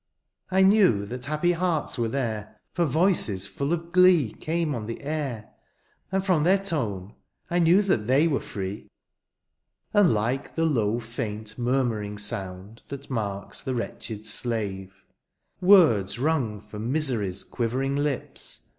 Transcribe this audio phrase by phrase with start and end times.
[0.49, 4.95] I knew that happy hearts were there^ For voices fall of glee Came on the
[4.95, 5.49] air^
[6.11, 7.13] and from their tone
[7.51, 8.89] I knew that they were free;
[9.93, 14.89] Unlike the low faint murmuring soimd^ That marks the wretched slave^
[15.61, 18.67] Words wrung from misery's quivering lips.